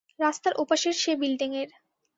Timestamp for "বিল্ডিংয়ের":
1.15-1.69